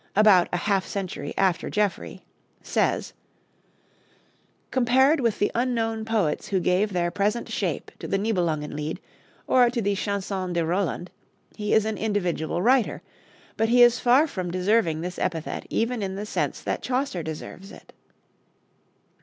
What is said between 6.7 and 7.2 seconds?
their